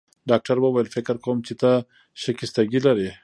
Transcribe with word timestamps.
ډاکټر 0.29 0.57
وویل: 0.61 0.87
فکر 0.95 1.15
کوم 1.25 1.37
چي 1.47 1.53
ته 1.61 1.71
شکستګي 2.21 2.79
لرې. 2.85 3.09